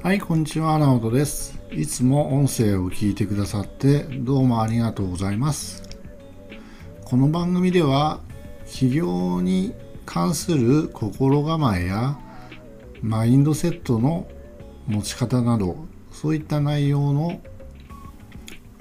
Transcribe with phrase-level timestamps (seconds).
[0.00, 1.58] はい、こんにちは、直人です。
[1.72, 5.82] いつも音声を聞いてくださってどうもありがとうございます。
[7.04, 8.20] この番組では
[8.64, 9.74] 起業に
[10.06, 12.16] 関する心構えや
[13.02, 14.28] マインドセットの
[14.86, 15.76] 持ち方など
[16.12, 17.40] そういった内容の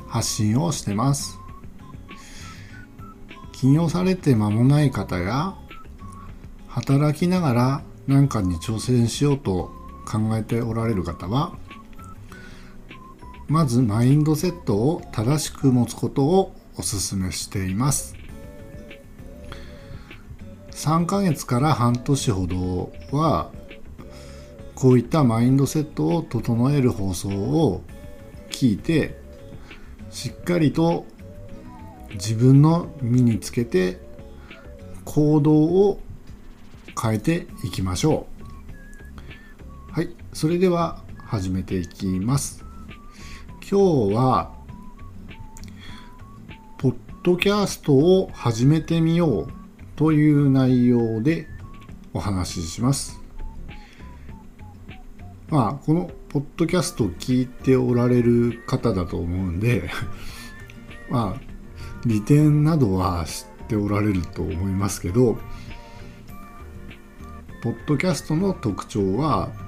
[0.07, 1.39] 発信をしてます。
[3.53, 5.55] 起業されて間もない方や
[6.67, 9.76] 働きながら何かに挑戦しようと
[10.07, 11.57] 考えておられる方は
[13.47, 18.15] まずマインドセットを正しく持つことをお勧めしています。
[20.71, 23.51] 3ヶ月から半年ほどは
[24.75, 27.81] こういったマインドセットを整える放送を
[28.51, 29.19] 聞いて
[30.11, 31.05] しっかりと
[32.13, 33.99] 自分の身につけて
[35.03, 35.99] 行動を
[37.01, 38.36] 変えていきましょう。
[39.97, 42.63] はいそれでは始めていきます。
[43.67, 44.53] 今日は
[46.77, 49.47] ポッドキャストを始めてみよう
[49.95, 51.47] という内容で
[52.13, 53.19] お話しします。
[55.49, 59.89] まあこのポッドキャストを聞いておられる方だと思うんで
[61.09, 61.41] まあ
[62.05, 65.39] 利点などは知っておられると思いますけど
[67.63, 69.65] ポッドキャストの特徴は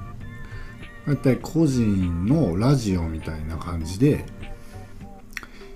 [1.08, 4.26] 大体個人のラジオみたいな感じで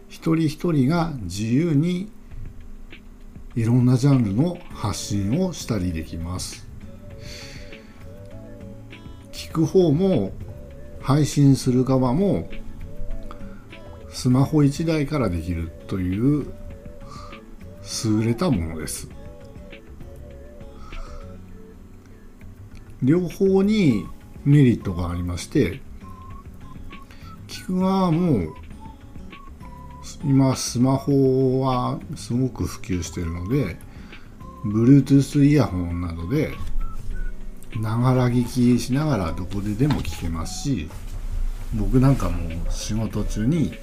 [0.08, 2.12] 一人一人が自由に
[3.56, 6.68] いろんなジャンルの発信をしたりできます。
[9.32, 10.32] 聞く方も
[11.02, 12.50] 配信する側も
[14.10, 16.54] スマホ1台からできるという
[18.06, 19.10] 優れたものです。
[23.02, 24.06] 両方に
[24.46, 25.80] メリットがありまして
[27.48, 28.54] 聞く側も
[30.24, 33.78] 今スマホはすごく普及しているので
[34.66, 36.54] Bluetooth イヤホンなどで
[37.80, 40.90] ながら聞きしながらどこででも聞けますし
[41.74, 43.74] 僕なんかも仕事中に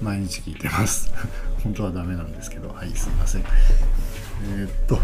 [0.00, 1.12] 毎日聞いてます。
[1.62, 3.42] 本当はダメなんですけどはいすいません。
[3.42, 4.98] えー、っと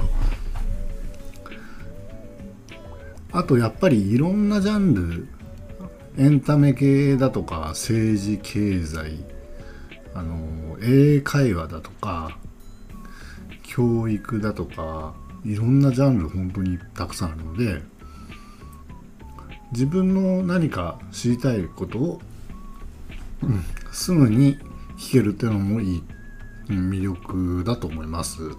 [3.33, 5.29] あとやっぱりいろんなジャンル
[6.19, 9.25] エンタメ系だとか政治経済
[10.15, 12.39] あの英会話だとか
[13.63, 17.83] 教育だとかいろんなジャンル本当にたくさんあるので
[19.73, 22.21] 自分の何か知りたいことを、
[23.43, 24.59] うん、すぐに
[24.99, 26.03] 聞けるっていうのもいい
[26.69, 28.51] 魅力だと思います。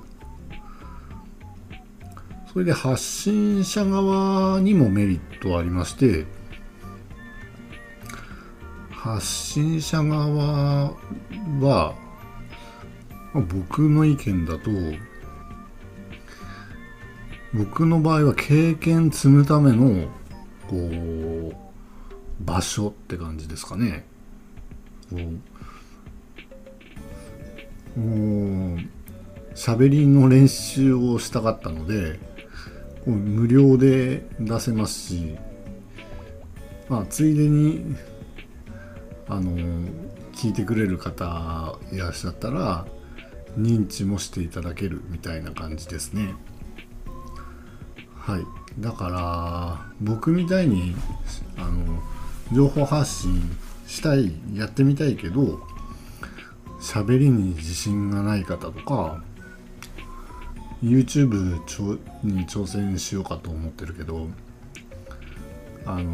[2.53, 6.27] それで発信者側にもメリットありまして
[8.91, 10.93] 発信者側
[11.59, 11.95] は
[13.33, 14.69] 僕の意見だと
[17.55, 20.09] 僕の場合は経験積むための
[20.69, 21.55] こう
[22.39, 24.05] 場所って感じですかね。
[25.09, 25.19] こう
[29.55, 32.19] 喋りの練習をしたかったので
[33.05, 35.35] 無料で出せますし、
[36.89, 37.95] まあ、ついでに
[39.27, 39.51] あの
[40.33, 42.85] 聞いてくれる方いらっしゃったら
[43.57, 46.33] 認知もしていただけるみたいな感じですね。
[48.15, 48.45] はい。
[48.79, 50.95] だから僕みたいに
[51.57, 52.01] あの
[52.51, 53.41] 情報発信
[53.85, 55.59] したいやってみたいけど
[56.81, 59.23] 喋りに自信がない方とか
[60.83, 61.53] YouTube
[62.23, 64.27] に挑戦しようかと思ってるけど
[65.85, 66.11] あの、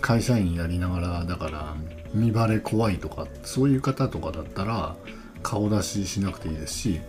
[0.00, 1.76] 会社員やりながらだから
[2.14, 4.96] 見バレ怖いとかそういう方とかだったら
[5.42, 7.00] 顔出ししなくていいですし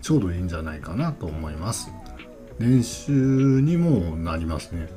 [0.00, 1.90] ちょうどいいんじゃないかなと思います。
[2.58, 3.10] 練習
[3.62, 4.88] にもなりますね。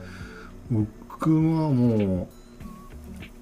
[0.70, 2.28] 僕はも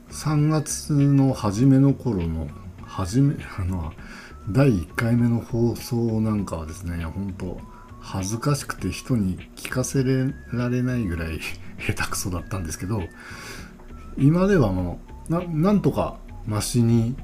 [0.09, 2.47] う3月の初めの頃の
[2.83, 3.93] 初めあの
[4.49, 7.59] 第1回目の放送なんかはですね本当
[7.99, 11.39] 恥ずかしくて人に聞かせられないぐらい
[11.79, 13.01] 下手くそだったんですけど
[14.17, 14.99] 今ではも
[15.29, 17.15] うなんとかマシに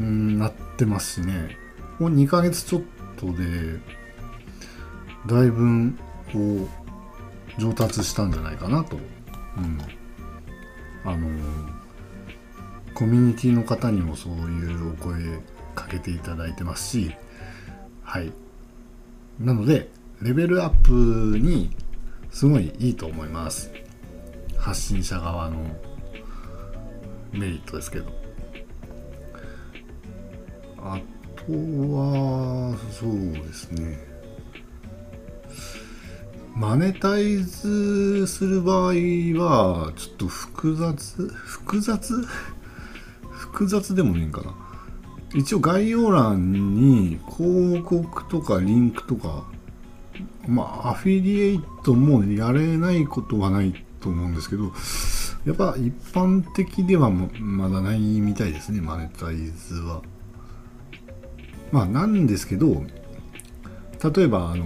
[0.00, 1.56] んなってますしね。
[1.98, 2.82] もう2ヶ月ちょっ
[3.16, 3.80] とで
[5.26, 5.92] だいぶ
[6.32, 6.68] こ
[7.58, 8.96] う上達したんじゃないかなと、
[9.56, 9.78] うん、
[11.04, 11.28] あの
[12.94, 15.14] コミュニティの方にもそういうお声
[15.74, 17.14] かけていただいてますし
[18.02, 18.32] はい。
[19.40, 19.90] なので
[20.22, 21.70] レベルアップに
[22.30, 23.70] すごいいいと思います。
[24.58, 25.58] 発信者側の
[27.32, 28.12] メリットですけど。
[30.78, 31.00] あ
[31.36, 33.98] とはそうですね。
[36.54, 41.26] マネタイズする場合はちょっと複雑？
[41.26, 42.26] 複雑？
[43.30, 44.63] 複雑でもねえかな。
[45.34, 49.44] 一応概要欄に広告とかリンクとか
[50.46, 54.72] まあアフィリエイトもやれないことはないと思うんですけど
[55.44, 60.02] やっぱ一般的ではまだないみたいですねマネタイズは。
[61.72, 62.84] まあなんですけど
[64.14, 64.64] 例えばあの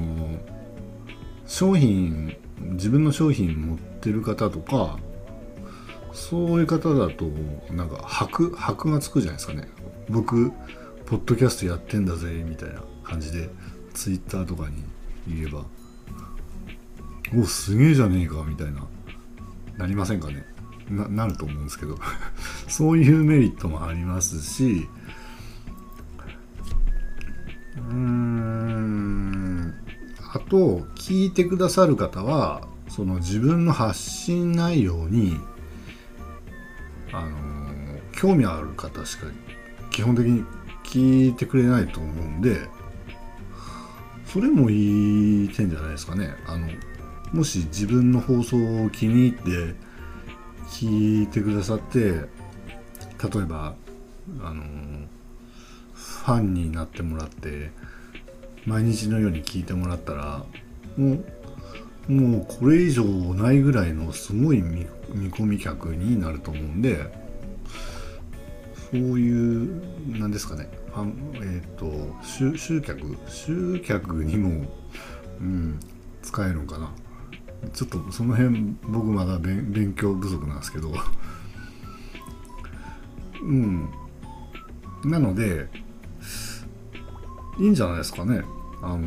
[1.46, 2.36] 商品
[2.72, 4.98] 自分の商品持ってる方とか
[6.12, 7.26] そういう方だと
[7.70, 9.68] なんか箔箔がつくじゃないですかね。
[10.08, 10.50] 僕
[11.06, 13.48] ポッドキャストやってんだぜみたいな感じで
[13.94, 14.84] ツイッターとかに
[15.26, 15.64] 言えば
[17.36, 18.86] おすげえじゃねえかみたいな
[19.76, 20.44] なりませんかね。
[20.90, 21.98] ななると思うんですけど。
[22.68, 24.88] そういうメリットもありますし
[27.76, 29.74] うーん
[30.32, 35.38] あと聞いてくださる方はその自分の発信内容に
[37.18, 39.26] あの興味ある方しか
[39.90, 40.44] 基本的に
[40.84, 42.68] 聞いてくれないと思うんで
[44.26, 46.34] それもいい点じゃないですかね。
[46.46, 46.68] あの
[47.32, 49.74] もし自分の放送を気に入って
[50.68, 52.20] 聞いてくださって例
[53.36, 53.74] えば
[54.42, 54.62] あの
[55.94, 57.70] ファンになってもらって
[58.66, 60.44] 毎日のように聞いてもらったら
[60.96, 61.24] もう
[62.08, 64.86] もうこれ以上ないぐらいのすごい見
[65.30, 67.28] 込み客になると思うんで
[68.90, 70.66] そういうなんですかね。
[71.34, 74.64] えっ、ー、と集集客集客にも、
[75.40, 75.78] うん、
[76.22, 76.90] 使えるのかな。
[77.74, 80.94] ちょっとその辺僕まだ勉強不足なんですけど。
[83.42, 83.90] うん。
[85.04, 85.68] なので
[87.58, 88.42] いいんじゃないですかね。
[88.80, 88.98] あの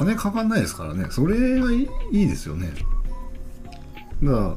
[0.00, 1.08] 金かかんないですからね。
[1.10, 2.72] それがいいですよね。
[4.22, 4.56] だから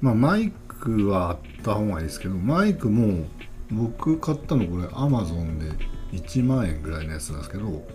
[0.00, 3.26] まあマイクはあった方がいいですけどマイクも
[3.70, 5.66] 僕買ったのこれアマゾンで
[6.12, 7.86] 1万円ぐらいのやつなんですけど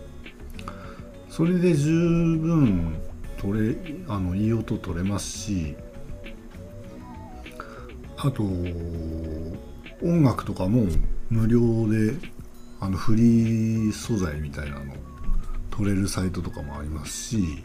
[1.27, 1.91] それで十
[2.37, 3.01] 分
[3.37, 3.75] 取れ
[4.07, 5.75] あのいい音取れますし
[8.17, 8.43] あと
[10.03, 10.85] 音楽とかも
[11.31, 12.13] 無料で
[12.79, 14.93] あのフリー素材みたいなの
[15.79, 17.63] 取れるサイトとかもありますし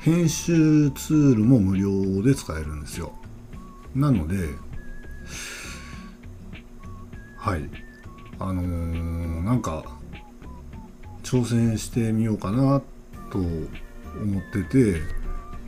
[0.00, 3.12] 編集ツールも無料で使えるんですよ。
[3.94, 4.54] なので
[7.36, 7.68] はい。
[8.38, 9.84] あのー、なんか
[11.22, 12.80] 挑戦してみようかな
[13.30, 15.02] と思ってて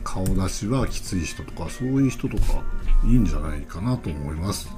[0.03, 2.63] 顔出しはきつい人とかそういう人とか
[3.05, 4.69] いいんじゃないかなと思います。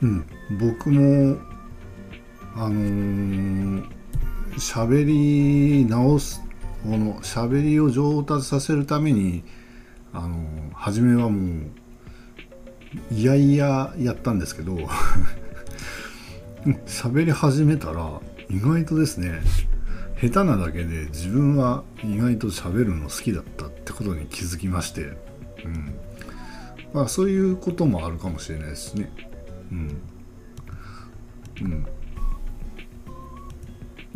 [0.00, 0.26] うん。
[0.60, 1.38] 僕も
[2.56, 3.86] あのー、
[4.54, 6.42] 喋り直す
[6.82, 9.44] この喋りを上達させるために
[10.12, 11.66] あのー、初めはも
[13.12, 14.76] ういやいややったんですけど
[16.86, 19.42] 喋り始めたら意外とですね
[20.20, 25.94] 下手なだけで自分は意外と喋るの好きだったってことに気づきまして、うん。
[26.94, 29.12] まあ、そういうこともあるかもしれないですね。
[29.70, 30.00] うん。
[31.60, 31.86] うん、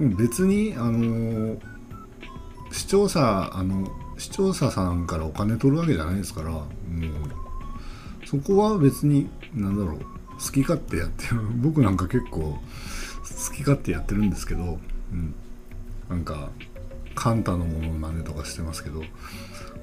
[0.09, 1.57] 別にあの
[2.73, 6.67] 視聴者あの視聴者さんからお金取るわけじゃないですからもう
[8.27, 12.59] そこは別に何だろう好き勝手やってる 僕なんか結構好
[13.55, 14.79] き勝手やってるんですけど、
[15.13, 15.35] うん、
[16.09, 16.51] なんか
[17.15, 19.03] カンタのものまねとかしてますけど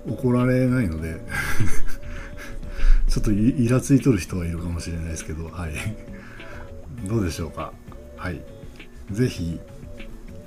[0.07, 1.21] 怒られないので
[3.07, 5.73] ちょっとイラついとる人はいるかもしれないですけどはい。
[7.05, 7.71] どうでしょうか？
[8.17, 8.41] はい。
[9.11, 9.59] 是非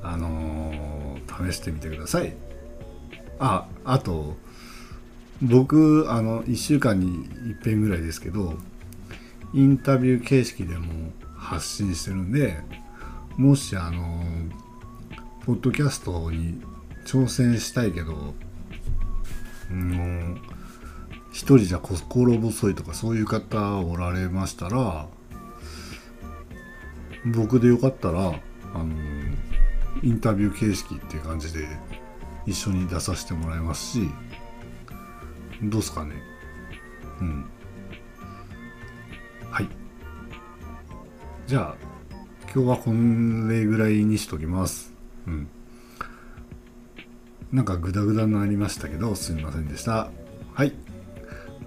[0.02, 2.34] あのー、試してみてください。
[3.38, 4.36] ああと
[5.40, 7.26] 僕あの1週間に
[7.58, 8.54] 1遍ぐらいですけど
[9.54, 12.58] インタビュー形式でも発信してるんで
[13.38, 14.70] もしあのー
[15.46, 16.60] ポッドキャストに
[17.06, 18.34] 挑戦したいけど、も
[19.70, 20.38] う、
[21.32, 25.08] 一人じゃ心細いとかそういう方おられましたら、
[27.24, 28.28] 僕でよかったら、
[28.74, 28.94] あの、
[30.02, 31.66] インタビュー形式っていう感じで
[32.46, 34.10] 一緒に出させてもらいますし、
[35.62, 36.14] どうすかね？
[37.20, 37.44] うん。
[39.50, 39.68] はい。
[41.46, 41.76] じゃあ、
[42.54, 44.90] 今日はこれぐらいにしときます。
[45.26, 45.48] うん、
[47.52, 50.10] なんかグダグダになりましたけどすみませんでした
[50.54, 50.72] はい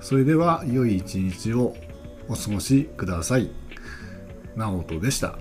[0.01, 1.75] それでは良い一日を
[2.27, 3.51] お過ごしください
[4.55, 5.37] 直人でした